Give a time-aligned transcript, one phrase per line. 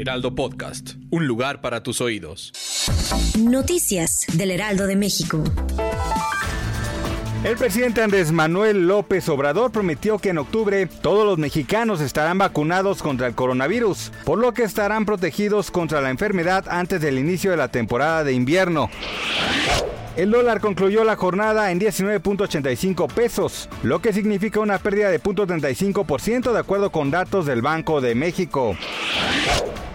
[0.00, 0.94] Heraldo Podcast.
[1.10, 2.52] Un lugar para tus oídos.
[3.38, 5.44] Noticias del Heraldo de México.
[7.44, 13.02] El presidente Andrés Manuel López Obrador prometió que en octubre todos los mexicanos estarán vacunados
[13.02, 17.58] contra el coronavirus, por lo que estarán protegidos contra la enfermedad antes del inicio de
[17.58, 18.88] la temporada de invierno.
[20.16, 26.52] El dólar concluyó la jornada en 19.85 pesos, lo que significa una pérdida de 0.35%
[26.52, 28.76] de acuerdo con datos del Banco de México.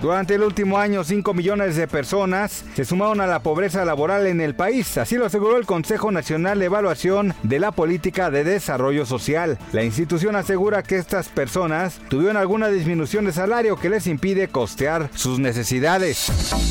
[0.02, 4.42] Durante el último año, 5 millones de personas se sumaron a la pobreza laboral en
[4.42, 9.06] el país, así lo aseguró el Consejo Nacional de Evaluación de la Política de Desarrollo
[9.06, 9.58] Social.
[9.72, 15.10] La institución asegura que estas personas tuvieron alguna disminución de salario que les impide costear
[15.16, 16.30] sus necesidades.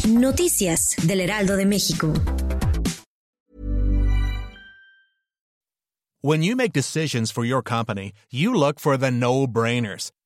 [0.09, 2.13] Noticias del Heraldo de México.
[6.21, 10.11] When you make decisions for your company, you look for the no-brainers.